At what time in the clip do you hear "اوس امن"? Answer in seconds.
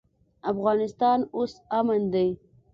1.35-2.01